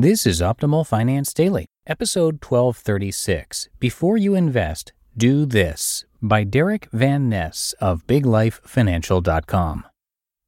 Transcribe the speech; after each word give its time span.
This 0.00 0.28
is 0.28 0.40
Optimal 0.40 0.86
Finance 0.86 1.34
Daily, 1.34 1.66
episode 1.84 2.34
1236. 2.34 3.68
Before 3.80 4.16
you 4.16 4.36
invest, 4.36 4.92
do 5.16 5.44
this 5.44 6.04
by 6.22 6.44
Derek 6.44 6.86
Van 6.92 7.28
Ness 7.28 7.74
of 7.80 8.06
BigLifeFinancial.com. 8.06 9.84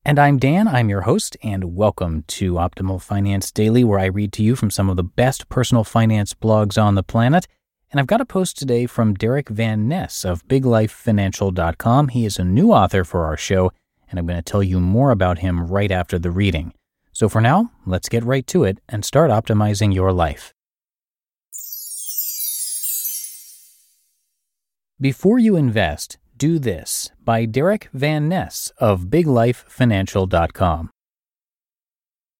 And 0.04 0.18
I'm 0.20 0.38
Dan, 0.38 0.68
I'm 0.68 0.88
your 0.88 1.00
host, 1.00 1.36
and 1.42 1.74
welcome 1.74 2.22
to 2.28 2.52
Optimal 2.52 3.02
Finance 3.02 3.50
Daily, 3.50 3.82
where 3.82 3.98
I 3.98 4.04
read 4.04 4.32
to 4.34 4.44
you 4.44 4.54
from 4.54 4.70
some 4.70 4.88
of 4.88 4.94
the 4.94 5.02
best 5.02 5.48
personal 5.48 5.82
finance 5.82 6.32
blogs 6.32 6.80
on 6.80 6.94
the 6.94 7.02
planet. 7.02 7.48
And 7.90 7.98
I've 7.98 8.06
got 8.06 8.20
a 8.20 8.24
post 8.24 8.56
today 8.56 8.86
from 8.86 9.14
Derek 9.14 9.48
Van 9.48 9.88
Ness 9.88 10.24
of 10.24 10.46
BigLifeFinancial.com. 10.46 12.06
He 12.10 12.24
is 12.24 12.38
a 12.38 12.44
new 12.44 12.70
author 12.70 13.02
for 13.02 13.24
our 13.24 13.36
show, 13.36 13.72
and 14.08 14.20
I'm 14.20 14.26
going 14.26 14.38
to 14.38 14.48
tell 14.48 14.62
you 14.62 14.78
more 14.78 15.10
about 15.10 15.40
him 15.40 15.66
right 15.66 15.90
after 15.90 16.20
the 16.20 16.30
reading. 16.30 16.72
So 17.20 17.28
for 17.28 17.42
now, 17.42 17.70
let's 17.84 18.08
get 18.08 18.24
right 18.24 18.46
to 18.46 18.64
it 18.64 18.78
and 18.88 19.04
start 19.04 19.30
optimizing 19.30 19.94
your 19.94 20.10
life. 20.10 20.54
Before 24.98 25.38
you 25.38 25.54
invest, 25.54 26.16
do 26.38 26.58
this 26.58 27.10
by 27.22 27.44
Derek 27.44 27.90
Van 27.92 28.26
Ness 28.26 28.72
of 28.78 29.08
BigLifeFinancial.com. 29.08 30.88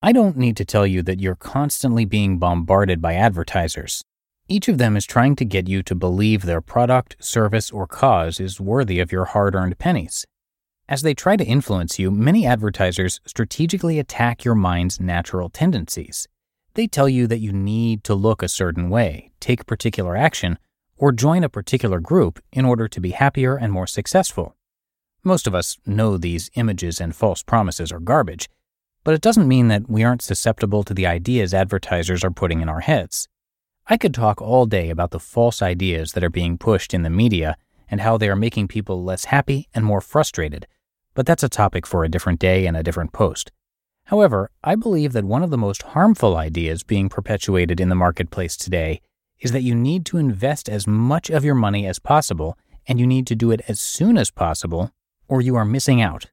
I 0.02 0.12
don't 0.12 0.38
need 0.38 0.56
to 0.56 0.64
tell 0.64 0.86
you 0.86 1.02
that 1.02 1.20
you're 1.20 1.34
constantly 1.36 2.06
being 2.06 2.38
bombarded 2.38 3.02
by 3.02 3.12
advertisers. 3.12 4.02
Each 4.48 4.66
of 4.66 4.78
them 4.78 4.96
is 4.96 5.04
trying 5.04 5.36
to 5.36 5.44
get 5.44 5.68
you 5.68 5.82
to 5.82 5.94
believe 5.94 6.40
their 6.46 6.62
product, 6.62 7.16
service, 7.20 7.70
or 7.70 7.86
cause 7.86 8.40
is 8.40 8.58
worthy 8.58 8.98
of 8.98 9.12
your 9.12 9.26
hard 9.26 9.54
earned 9.54 9.78
pennies. 9.78 10.24
As 10.90 11.02
they 11.02 11.14
try 11.14 11.36
to 11.36 11.44
influence 11.44 12.00
you, 12.00 12.10
many 12.10 12.44
advertisers 12.44 13.20
strategically 13.24 14.00
attack 14.00 14.44
your 14.44 14.56
mind's 14.56 14.98
natural 14.98 15.48
tendencies. 15.48 16.26
They 16.74 16.88
tell 16.88 17.08
you 17.08 17.28
that 17.28 17.38
you 17.38 17.52
need 17.52 18.02
to 18.04 18.14
look 18.16 18.42
a 18.42 18.48
certain 18.48 18.90
way, 18.90 19.30
take 19.38 19.66
particular 19.66 20.16
action, 20.16 20.58
or 20.96 21.12
join 21.12 21.44
a 21.44 21.48
particular 21.48 22.00
group 22.00 22.42
in 22.50 22.64
order 22.64 22.88
to 22.88 23.00
be 23.00 23.12
happier 23.12 23.54
and 23.54 23.72
more 23.72 23.86
successful. 23.86 24.56
Most 25.22 25.46
of 25.46 25.54
us 25.54 25.78
know 25.86 26.16
these 26.16 26.50
images 26.54 27.00
and 27.00 27.14
false 27.14 27.44
promises 27.44 27.92
are 27.92 28.00
garbage, 28.00 28.48
but 29.04 29.14
it 29.14 29.20
doesn't 29.20 29.46
mean 29.46 29.68
that 29.68 29.88
we 29.88 30.02
aren't 30.02 30.22
susceptible 30.22 30.82
to 30.82 30.92
the 30.92 31.06
ideas 31.06 31.54
advertisers 31.54 32.24
are 32.24 32.32
putting 32.32 32.62
in 32.62 32.68
our 32.68 32.80
heads. 32.80 33.28
I 33.86 33.96
could 33.96 34.12
talk 34.12 34.42
all 34.42 34.66
day 34.66 34.90
about 34.90 35.12
the 35.12 35.20
false 35.20 35.62
ideas 35.62 36.14
that 36.14 36.24
are 36.24 36.30
being 36.30 36.58
pushed 36.58 36.92
in 36.92 37.02
the 37.04 37.10
media 37.10 37.56
and 37.88 38.00
how 38.00 38.18
they 38.18 38.28
are 38.28 38.34
making 38.34 38.66
people 38.66 39.04
less 39.04 39.26
happy 39.26 39.68
and 39.72 39.84
more 39.84 40.00
frustrated 40.00 40.66
but 41.14 41.26
that's 41.26 41.42
a 41.42 41.48
topic 41.48 41.86
for 41.86 42.04
a 42.04 42.08
different 42.08 42.38
day 42.38 42.66
and 42.66 42.76
a 42.76 42.82
different 42.82 43.12
post. 43.12 43.50
However, 44.04 44.50
I 44.64 44.74
believe 44.74 45.12
that 45.12 45.24
one 45.24 45.42
of 45.42 45.50
the 45.50 45.58
most 45.58 45.82
harmful 45.82 46.36
ideas 46.36 46.82
being 46.82 47.08
perpetuated 47.08 47.80
in 47.80 47.88
the 47.88 47.94
marketplace 47.94 48.56
today 48.56 49.00
is 49.38 49.52
that 49.52 49.62
you 49.62 49.74
need 49.74 50.04
to 50.06 50.18
invest 50.18 50.68
as 50.68 50.86
much 50.86 51.30
of 51.30 51.44
your 51.44 51.54
money 51.54 51.86
as 51.86 51.98
possible 51.98 52.58
and 52.86 52.98
you 52.98 53.06
need 53.06 53.26
to 53.28 53.36
do 53.36 53.50
it 53.50 53.60
as 53.68 53.80
soon 53.80 54.18
as 54.18 54.30
possible 54.30 54.90
or 55.28 55.40
you 55.40 55.54
are 55.54 55.64
missing 55.64 56.00
out. 56.02 56.26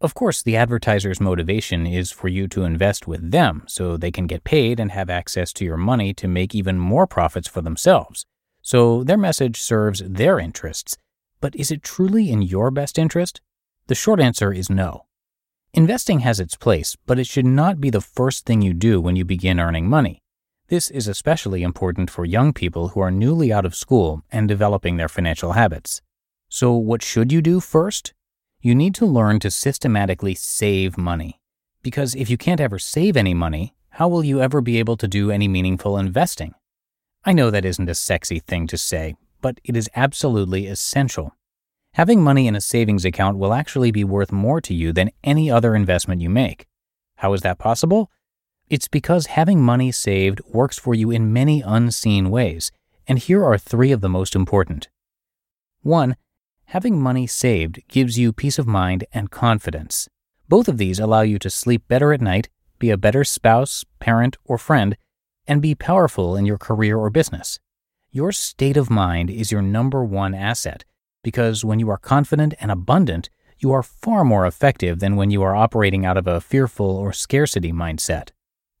Of 0.00 0.14
course, 0.14 0.42
the 0.42 0.54
advertiser's 0.54 1.20
motivation 1.20 1.86
is 1.86 2.12
for 2.12 2.28
you 2.28 2.46
to 2.48 2.62
invest 2.62 3.08
with 3.08 3.32
them 3.32 3.64
so 3.66 3.96
they 3.96 4.12
can 4.12 4.28
get 4.28 4.44
paid 4.44 4.78
and 4.78 4.92
have 4.92 5.10
access 5.10 5.52
to 5.54 5.64
your 5.64 5.76
money 5.76 6.14
to 6.14 6.28
make 6.28 6.54
even 6.54 6.78
more 6.78 7.06
profits 7.06 7.48
for 7.48 7.62
themselves. 7.62 8.24
So 8.62 9.02
their 9.02 9.16
message 9.16 9.60
serves 9.60 10.00
their 10.06 10.38
interests. 10.38 10.96
But 11.40 11.56
is 11.56 11.72
it 11.72 11.82
truly 11.82 12.30
in 12.30 12.42
your 12.42 12.70
best 12.70 12.98
interest? 12.98 13.40
The 13.88 13.94
short 13.94 14.20
answer 14.20 14.52
is 14.52 14.68
no. 14.68 15.06
Investing 15.72 16.20
has 16.20 16.40
its 16.40 16.56
place, 16.56 16.94
but 17.06 17.18
it 17.18 17.26
should 17.26 17.46
not 17.46 17.80
be 17.80 17.88
the 17.88 18.02
first 18.02 18.44
thing 18.44 18.60
you 18.60 18.74
do 18.74 19.00
when 19.00 19.16
you 19.16 19.24
begin 19.24 19.58
earning 19.58 19.88
money. 19.88 20.20
This 20.68 20.90
is 20.90 21.08
especially 21.08 21.62
important 21.62 22.10
for 22.10 22.26
young 22.26 22.52
people 22.52 22.88
who 22.88 23.00
are 23.00 23.10
newly 23.10 23.50
out 23.50 23.64
of 23.64 23.74
school 23.74 24.22
and 24.30 24.46
developing 24.46 24.98
their 24.98 25.08
financial 25.08 25.52
habits. 25.52 26.02
So, 26.50 26.74
what 26.74 27.02
should 27.02 27.32
you 27.32 27.40
do 27.40 27.60
first? 27.60 28.12
You 28.60 28.74
need 28.74 28.94
to 28.96 29.06
learn 29.06 29.40
to 29.40 29.50
systematically 29.50 30.34
save 30.34 30.98
money. 30.98 31.40
Because 31.82 32.14
if 32.14 32.28
you 32.28 32.36
can't 32.36 32.60
ever 32.60 32.78
save 32.78 33.16
any 33.16 33.32
money, 33.32 33.74
how 33.92 34.06
will 34.06 34.22
you 34.22 34.42
ever 34.42 34.60
be 34.60 34.78
able 34.78 34.98
to 34.98 35.08
do 35.08 35.30
any 35.30 35.48
meaningful 35.48 35.96
investing? 35.96 36.54
I 37.24 37.32
know 37.32 37.50
that 37.50 37.64
isn't 37.64 37.88
a 37.88 37.94
sexy 37.94 38.38
thing 38.38 38.66
to 38.66 38.76
say, 38.76 39.16
but 39.40 39.62
it 39.64 39.78
is 39.78 39.88
absolutely 39.96 40.66
essential. 40.66 41.34
Having 41.98 42.22
money 42.22 42.46
in 42.46 42.54
a 42.54 42.60
savings 42.60 43.04
account 43.04 43.38
will 43.38 43.52
actually 43.52 43.90
be 43.90 44.04
worth 44.04 44.30
more 44.30 44.60
to 44.60 44.72
you 44.72 44.92
than 44.92 45.10
any 45.24 45.50
other 45.50 45.74
investment 45.74 46.20
you 46.20 46.30
make. 46.30 46.64
How 47.16 47.32
is 47.32 47.40
that 47.40 47.58
possible? 47.58 48.08
It's 48.70 48.86
because 48.86 49.26
having 49.26 49.60
money 49.60 49.90
saved 49.90 50.40
works 50.46 50.78
for 50.78 50.94
you 50.94 51.10
in 51.10 51.32
many 51.32 51.60
unseen 51.60 52.30
ways, 52.30 52.70
and 53.08 53.18
here 53.18 53.44
are 53.44 53.58
three 53.58 53.90
of 53.90 54.00
the 54.00 54.08
most 54.08 54.36
important. 54.36 54.88
1. 55.82 56.14
Having 56.66 57.02
money 57.02 57.26
saved 57.26 57.80
gives 57.88 58.16
you 58.16 58.32
peace 58.32 58.60
of 58.60 58.66
mind 58.68 59.04
and 59.12 59.32
confidence. 59.32 60.08
Both 60.48 60.68
of 60.68 60.78
these 60.78 61.00
allow 61.00 61.22
you 61.22 61.40
to 61.40 61.50
sleep 61.50 61.88
better 61.88 62.12
at 62.12 62.20
night, 62.20 62.48
be 62.78 62.90
a 62.90 62.96
better 62.96 63.24
spouse, 63.24 63.84
parent, 63.98 64.36
or 64.44 64.56
friend, 64.56 64.96
and 65.48 65.60
be 65.60 65.74
powerful 65.74 66.36
in 66.36 66.46
your 66.46 66.58
career 66.58 66.96
or 66.96 67.10
business. 67.10 67.58
Your 68.12 68.30
state 68.30 68.76
of 68.76 68.88
mind 68.88 69.30
is 69.30 69.50
your 69.50 69.62
number 69.62 70.04
one 70.04 70.32
asset, 70.32 70.84
because 71.22 71.64
when 71.64 71.78
you 71.78 71.90
are 71.90 71.98
confident 71.98 72.54
and 72.60 72.70
abundant, 72.70 73.30
you 73.58 73.72
are 73.72 73.82
far 73.82 74.24
more 74.24 74.46
effective 74.46 75.00
than 75.00 75.16
when 75.16 75.30
you 75.30 75.42
are 75.42 75.56
operating 75.56 76.06
out 76.06 76.16
of 76.16 76.26
a 76.26 76.40
fearful 76.40 76.96
or 76.96 77.12
scarcity 77.12 77.72
mindset. 77.72 78.30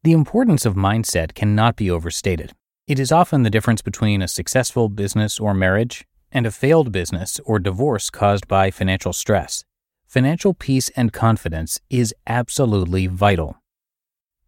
The 0.04 0.12
importance 0.12 0.64
of 0.64 0.74
mindset 0.74 1.34
cannot 1.34 1.76
be 1.76 1.90
overstated. 1.90 2.52
It 2.86 2.98
is 2.98 3.12
often 3.12 3.42
the 3.42 3.50
difference 3.50 3.82
between 3.82 4.22
a 4.22 4.28
successful 4.28 4.88
business 4.88 5.40
or 5.40 5.52
marriage 5.52 6.06
and 6.30 6.46
a 6.46 6.50
failed 6.50 6.92
business 6.92 7.40
or 7.44 7.58
divorce 7.58 8.10
caused 8.10 8.46
by 8.46 8.70
financial 8.70 9.12
stress. 9.12 9.64
Financial 10.06 10.54
peace 10.54 10.88
and 10.90 11.12
confidence 11.12 11.80
is 11.90 12.14
absolutely 12.26 13.06
vital. 13.06 13.56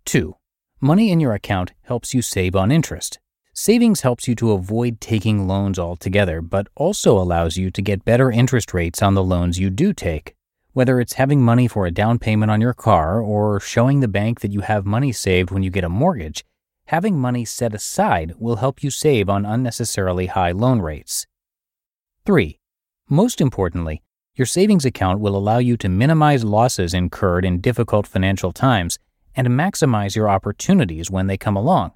2. 0.05 0.37
Money 0.81 1.11
in 1.11 1.20
your 1.20 1.35
account 1.35 1.73
helps 1.82 2.14
you 2.14 2.23
save 2.23 2.56
on 2.56 2.73
interest. 2.73 3.19
Savings 3.52 4.02
helps 4.02 4.29
you 4.29 4.37
to 4.37 4.52
avoid 4.52 5.00
taking 5.00 5.49
loans 5.49 5.79
altogether, 5.79 6.41
but 6.41 6.69
also 6.76 7.19
allows 7.19 7.56
you 7.56 7.70
to 7.73 7.82
get 7.82 8.05
better 8.05 8.31
interest 8.31 8.73
rates 8.73 9.02
on 9.02 9.14
the 9.14 9.25
loans 9.25 9.58
you 9.58 9.70
do 9.70 9.93
take. 9.93 10.35
Whether 10.73 11.00
it's 11.00 11.14
having 11.14 11.43
money 11.43 11.67
for 11.67 11.85
a 11.85 11.91
down 11.91 12.20
payment 12.20 12.52
on 12.52 12.61
your 12.61 12.73
car 12.73 13.20
or 13.20 13.58
showing 13.58 14.00
the 14.00 14.08
bank 14.08 14.41
that 14.41 14.52
you 14.52 14.61
have 14.61 14.87
money 14.87 15.11
saved 15.11 15.50
when 15.50 15.64
you 15.64 15.70
get 15.70 15.82
a 15.82 15.88
mortgage, 15.88 16.44
having 16.87 17.19
money 17.19 17.44
set 17.44 17.75
aside 17.75 18.35
will 18.38 18.56
help 18.56 18.85
you 18.85 18.91
save 18.91 19.29
on 19.29 19.44
unnecessarily 19.44 20.26
high 20.26 20.52
loan 20.52 20.81
rates. 20.81 21.26
3. 22.26 22.56
Most 23.08 23.41
importantly, 23.41 24.00
your 24.37 24.47
savings 24.47 24.85
account 24.85 25.19
will 25.19 25.37
allow 25.37 25.58
you 25.58 25.76
to 25.79 25.88
minimize 25.88 26.44
losses 26.44 26.94
incurred 26.94 27.44
in 27.44 27.61
difficult 27.61 28.06
financial 28.06 28.52
times 28.52 28.99
and 29.35 29.49
maximize 29.49 30.14
your 30.14 30.29
opportunities 30.29 31.11
when 31.11 31.26
they 31.26 31.37
come 31.37 31.56
along. 31.56 31.93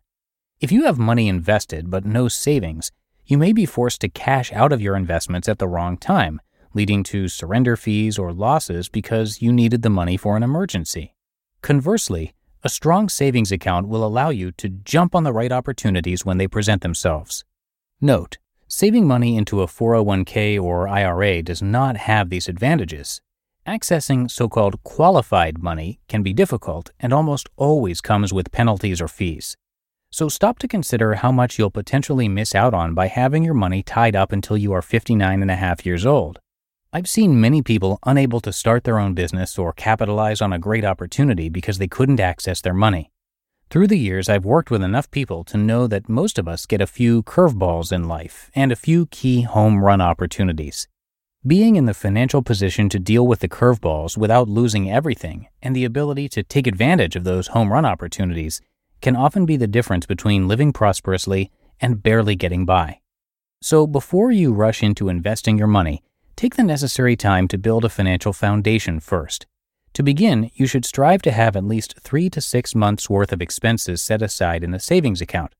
If 0.64 0.72
you 0.72 0.84
have 0.84 0.98
money 0.98 1.28
invested 1.28 1.90
but 1.90 2.06
no 2.06 2.26
savings, 2.26 2.90
you 3.26 3.36
may 3.36 3.52
be 3.52 3.66
forced 3.66 4.00
to 4.00 4.08
cash 4.08 4.50
out 4.54 4.72
of 4.72 4.80
your 4.80 4.96
investments 4.96 5.46
at 5.46 5.58
the 5.58 5.68
wrong 5.68 5.98
time, 5.98 6.40
leading 6.72 7.02
to 7.02 7.28
surrender 7.28 7.76
fees 7.76 8.18
or 8.18 8.32
losses 8.32 8.88
because 8.88 9.42
you 9.42 9.52
needed 9.52 9.82
the 9.82 9.90
money 9.90 10.16
for 10.16 10.38
an 10.38 10.42
emergency. 10.42 11.14
Conversely, 11.60 12.32
a 12.62 12.70
strong 12.70 13.10
savings 13.10 13.52
account 13.52 13.88
will 13.88 14.02
allow 14.02 14.30
you 14.30 14.52
to 14.52 14.70
jump 14.70 15.14
on 15.14 15.22
the 15.22 15.34
right 15.34 15.52
opportunities 15.52 16.24
when 16.24 16.38
they 16.38 16.48
present 16.48 16.80
themselves. 16.80 17.44
Note, 18.00 18.38
saving 18.66 19.06
money 19.06 19.36
into 19.36 19.60
a 19.60 19.66
401k 19.66 20.58
or 20.58 20.88
IRA 20.88 21.42
does 21.42 21.60
not 21.60 21.98
have 21.98 22.30
these 22.30 22.48
advantages. 22.48 23.20
Accessing 23.66 24.30
so 24.30 24.48
called 24.48 24.82
qualified 24.82 25.62
money 25.62 26.00
can 26.08 26.22
be 26.22 26.32
difficult 26.32 26.88
and 26.98 27.12
almost 27.12 27.50
always 27.56 28.00
comes 28.00 28.32
with 28.32 28.50
penalties 28.50 29.02
or 29.02 29.08
fees. 29.08 29.58
So 30.14 30.28
stop 30.28 30.60
to 30.60 30.68
consider 30.68 31.14
how 31.14 31.32
much 31.32 31.58
you'll 31.58 31.72
potentially 31.72 32.28
miss 32.28 32.54
out 32.54 32.72
on 32.72 32.94
by 32.94 33.08
having 33.08 33.42
your 33.42 33.52
money 33.52 33.82
tied 33.82 34.14
up 34.14 34.30
until 34.30 34.56
you 34.56 34.72
are 34.72 34.80
59 34.80 35.42
and 35.42 35.50
a 35.50 35.56
half 35.56 35.84
years 35.84 36.06
old. 36.06 36.38
I've 36.92 37.08
seen 37.08 37.40
many 37.40 37.62
people 37.62 37.98
unable 38.06 38.38
to 38.42 38.52
start 38.52 38.84
their 38.84 39.00
own 39.00 39.14
business 39.14 39.58
or 39.58 39.72
capitalize 39.72 40.40
on 40.40 40.52
a 40.52 40.58
great 40.60 40.84
opportunity 40.84 41.48
because 41.48 41.78
they 41.78 41.88
couldn't 41.88 42.20
access 42.20 42.60
their 42.60 42.72
money. 42.72 43.10
Through 43.70 43.88
the 43.88 43.98
years, 43.98 44.28
I've 44.28 44.44
worked 44.44 44.70
with 44.70 44.84
enough 44.84 45.10
people 45.10 45.42
to 45.42 45.56
know 45.56 45.88
that 45.88 46.08
most 46.08 46.38
of 46.38 46.46
us 46.46 46.64
get 46.64 46.80
a 46.80 46.86
few 46.86 47.24
curveballs 47.24 47.90
in 47.90 48.06
life 48.06 48.52
and 48.54 48.70
a 48.70 48.76
few 48.76 49.06
key 49.06 49.40
home 49.40 49.82
run 49.82 50.00
opportunities. 50.00 50.86
Being 51.44 51.74
in 51.74 51.86
the 51.86 51.92
financial 51.92 52.40
position 52.40 52.88
to 52.90 53.00
deal 53.00 53.26
with 53.26 53.40
the 53.40 53.48
curveballs 53.48 54.16
without 54.16 54.48
losing 54.48 54.88
everything 54.88 55.48
and 55.60 55.74
the 55.74 55.84
ability 55.84 56.28
to 56.28 56.44
take 56.44 56.68
advantage 56.68 57.16
of 57.16 57.24
those 57.24 57.48
home 57.48 57.72
run 57.72 57.84
opportunities 57.84 58.60
can 59.04 59.14
often 59.14 59.44
be 59.44 59.58
the 59.58 59.66
difference 59.66 60.06
between 60.06 60.48
living 60.48 60.72
prosperously 60.72 61.52
and 61.78 62.02
barely 62.02 62.34
getting 62.34 62.64
by. 62.64 63.00
So 63.60 63.86
before 63.86 64.30
you 64.30 64.54
rush 64.54 64.82
into 64.82 65.10
investing 65.10 65.58
your 65.58 65.66
money, 65.66 66.02
take 66.36 66.56
the 66.56 66.62
necessary 66.62 67.14
time 67.14 67.46
to 67.48 67.58
build 67.58 67.84
a 67.84 67.90
financial 67.90 68.32
foundation 68.32 69.00
first. 69.00 69.46
To 69.92 70.02
begin, 70.02 70.50
you 70.54 70.66
should 70.66 70.86
strive 70.86 71.20
to 71.20 71.32
have 71.32 71.54
at 71.54 71.64
least 71.64 72.00
three 72.00 72.30
to 72.30 72.40
six 72.40 72.74
months' 72.74 73.10
worth 73.10 73.30
of 73.30 73.42
expenses 73.42 74.00
set 74.00 74.22
aside 74.22 74.64
in 74.64 74.72
a 74.72 74.80
savings 74.80 75.20
account. 75.20 75.52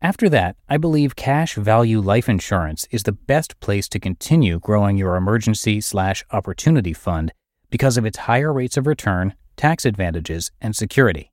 After 0.00 0.28
that, 0.28 0.54
I 0.68 0.76
believe 0.76 1.16
cash 1.16 1.56
value 1.56 2.00
life 2.00 2.28
insurance 2.28 2.86
is 2.92 3.02
the 3.02 3.10
best 3.10 3.58
place 3.58 3.88
to 3.88 3.98
continue 3.98 4.60
growing 4.60 4.96
your 4.96 5.16
emergency 5.16 5.80
slash 5.80 6.24
opportunity 6.30 6.92
fund 6.92 7.32
because 7.68 7.98
of 7.98 8.06
its 8.06 8.18
higher 8.30 8.52
rates 8.52 8.76
of 8.76 8.86
return, 8.86 9.34
tax 9.56 9.84
advantages, 9.84 10.52
and 10.60 10.76
security. 10.76 11.32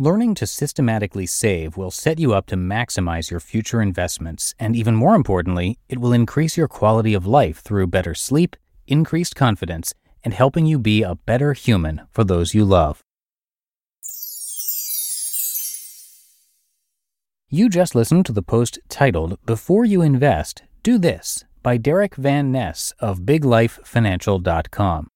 Learning 0.00 0.34
to 0.34 0.44
systematically 0.44 1.24
save 1.24 1.76
will 1.76 1.88
set 1.88 2.18
you 2.18 2.34
up 2.34 2.46
to 2.46 2.56
maximize 2.56 3.30
your 3.30 3.38
future 3.38 3.80
investments, 3.80 4.52
and 4.58 4.74
even 4.74 4.96
more 4.96 5.14
importantly, 5.14 5.78
it 5.88 6.00
will 6.00 6.12
increase 6.12 6.56
your 6.56 6.66
quality 6.66 7.14
of 7.14 7.28
life 7.28 7.58
through 7.58 7.86
better 7.86 8.12
sleep, 8.12 8.56
increased 8.88 9.36
confidence, 9.36 9.94
and 10.24 10.34
helping 10.34 10.66
you 10.66 10.80
be 10.80 11.04
a 11.04 11.14
better 11.14 11.52
human 11.52 12.00
for 12.10 12.24
those 12.24 12.54
you 12.54 12.64
love. 12.64 13.02
You 17.48 17.68
just 17.68 17.94
listened 17.94 18.26
to 18.26 18.32
the 18.32 18.42
post 18.42 18.80
titled 18.88 19.38
Before 19.46 19.84
You 19.84 20.02
Invest, 20.02 20.64
Do 20.82 20.98
This 20.98 21.44
by 21.62 21.76
Derek 21.76 22.16
Van 22.16 22.50
Ness 22.50 22.92
of 22.98 23.20
BigLifeFinancial.com. 23.20 25.06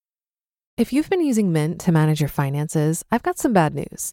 If 0.77 0.93
you've 0.93 1.11
been 1.11 1.25
using 1.25 1.51
Mint 1.51 1.81
to 1.81 1.91
manage 1.91 2.21
your 2.21 2.29
finances, 2.29 3.05
I've 3.11 3.25
got 3.25 3.39
some 3.39 3.53
bad 3.53 3.75
news. 3.75 4.13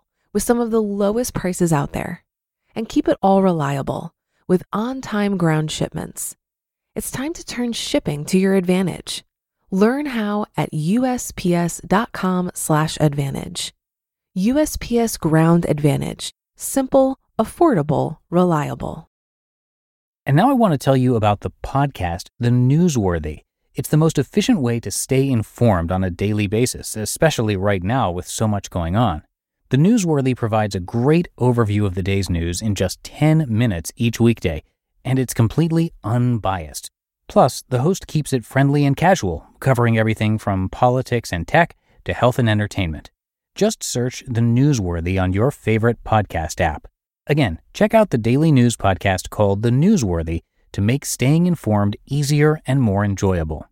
with 0.33 0.43
some 0.43 0.59
of 0.59 0.71
the 0.71 0.81
lowest 0.81 1.33
prices 1.33 1.71
out 1.73 1.93
there. 1.93 2.23
And 2.75 2.89
keep 2.89 3.07
it 3.07 3.17
all 3.21 3.43
reliable 3.43 4.13
with 4.47 4.63
on 4.71 5.01
time 5.01 5.37
ground 5.37 5.71
shipments. 5.71 6.35
It's 6.95 7.11
time 7.11 7.33
to 7.33 7.45
turn 7.45 7.73
shipping 7.73 8.23
to 8.25 8.37
your 8.37 8.55
advantage. 8.55 9.23
Learn 9.71 10.05
how 10.07 10.45
at 10.57 10.71
usps.com/slash 10.71 12.97
advantage. 12.99 13.73
USPS 14.37 15.19
Ground 15.19 15.65
Advantage. 15.67 16.31
Simple, 16.55 17.19
affordable, 17.37 18.17
reliable. 18.29 19.09
And 20.25 20.37
now 20.37 20.49
I 20.49 20.53
want 20.53 20.73
to 20.73 20.77
tell 20.77 20.95
you 20.95 21.15
about 21.15 21.41
the 21.41 21.51
podcast, 21.63 22.27
The 22.39 22.49
Newsworthy. 22.49 23.41
It's 23.73 23.89
the 23.89 23.97
most 23.97 24.17
efficient 24.17 24.61
way 24.61 24.79
to 24.81 24.91
stay 24.91 25.29
informed 25.29 25.91
on 25.91 26.03
a 26.03 26.09
daily 26.09 26.47
basis, 26.47 26.95
especially 26.95 27.55
right 27.55 27.83
now 27.83 28.11
with 28.11 28.27
so 28.27 28.47
much 28.47 28.69
going 28.69 28.95
on. 28.95 29.23
The 29.71 29.77
Newsworthy 29.77 30.35
provides 30.35 30.75
a 30.75 30.81
great 30.81 31.29
overview 31.39 31.85
of 31.85 31.95
the 31.95 32.03
day's 32.03 32.29
news 32.29 32.61
in 32.61 32.75
just 32.75 33.01
10 33.05 33.45
minutes 33.47 33.89
each 33.95 34.19
weekday, 34.19 34.63
and 35.05 35.17
it's 35.17 35.33
completely 35.33 35.93
unbiased. 36.03 36.89
Plus, 37.29 37.63
the 37.69 37.79
host 37.79 38.05
keeps 38.05 38.33
it 38.33 38.43
friendly 38.43 38.83
and 38.83 38.97
casual, 38.97 39.47
covering 39.61 39.97
everything 39.97 40.37
from 40.37 40.67
politics 40.67 41.31
and 41.31 41.47
tech 41.47 41.77
to 42.03 42.11
health 42.11 42.37
and 42.37 42.49
entertainment. 42.49 43.11
Just 43.55 43.81
search 43.81 44.25
The 44.27 44.41
Newsworthy 44.41 45.17
on 45.17 45.31
your 45.31 45.51
favorite 45.51 46.03
podcast 46.03 46.59
app. 46.59 46.85
Again, 47.27 47.61
check 47.73 47.93
out 47.93 48.09
the 48.09 48.17
daily 48.17 48.51
news 48.51 48.75
podcast 48.75 49.29
called 49.29 49.61
The 49.61 49.69
Newsworthy 49.69 50.41
to 50.73 50.81
make 50.81 51.05
staying 51.05 51.47
informed 51.47 51.95
easier 52.05 52.59
and 52.67 52.81
more 52.81 53.05
enjoyable. 53.05 53.69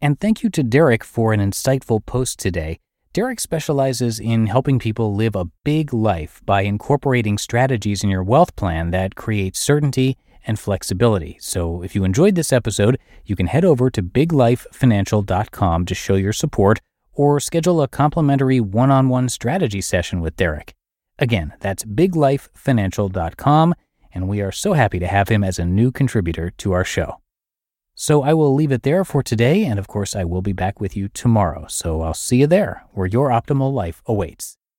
And 0.00 0.18
thank 0.18 0.42
you 0.42 0.50
to 0.50 0.64
Derek 0.64 1.04
for 1.04 1.32
an 1.32 1.38
insightful 1.38 2.04
post 2.04 2.40
today 2.40 2.80
Derek 3.14 3.38
specializes 3.38 4.18
in 4.18 4.48
helping 4.48 4.80
people 4.80 5.14
live 5.14 5.36
a 5.36 5.44
big 5.62 5.94
life 5.94 6.42
by 6.44 6.62
incorporating 6.62 7.38
strategies 7.38 8.02
in 8.02 8.10
your 8.10 8.24
wealth 8.24 8.56
plan 8.56 8.90
that 8.90 9.14
create 9.14 9.54
certainty 9.54 10.18
and 10.44 10.58
flexibility. 10.58 11.36
So 11.40 11.80
if 11.84 11.94
you 11.94 12.02
enjoyed 12.02 12.34
this 12.34 12.52
episode, 12.52 12.98
you 13.24 13.36
can 13.36 13.46
head 13.46 13.64
over 13.64 13.88
to 13.88 14.02
biglifefinancial.com 14.02 15.86
to 15.86 15.94
show 15.94 16.16
your 16.16 16.32
support 16.32 16.80
or 17.12 17.38
schedule 17.38 17.80
a 17.82 17.86
complimentary 17.86 18.58
one 18.58 18.90
on 18.90 19.08
one 19.08 19.28
strategy 19.28 19.80
session 19.80 20.20
with 20.20 20.34
Derek. 20.34 20.74
Again, 21.16 21.52
that's 21.60 21.84
biglifefinancial.com, 21.84 23.74
and 24.12 24.26
we 24.26 24.40
are 24.40 24.50
so 24.50 24.72
happy 24.72 24.98
to 24.98 25.06
have 25.06 25.28
him 25.28 25.44
as 25.44 25.60
a 25.60 25.64
new 25.64 25.92
contributor 25.92 26.50
to 26.58 26.72
our 26.72 26.84
show. 26.84 27.20
So 27.96 28.22
I 28.22 28.34
will 28.34 28.52
leave 28.52 28.72
it 28.72 28.82
there 28.82 29.04
for 29.04 29.22
today, 29.22 29.64
and 29.64 29.78
of 29.78 29.86
course, 29.86 30.16
I 30.16 30.24
will 30.24 30.42
be 30.42 30.52
back 30.52 30.80
with 30.80 30.96
you 30.96 31.08
tomorrow. 31.08 31.66
So 31.68 32.02
I'll 32.02 32.12
see 32.12 32.38
you 32.38 32.48
there, 32.48 32.84
where 32.92 33.06
your 33.06 33.28
optimal 33.30 33.72
life 33.72 34.02
awaits. 34.06 34.58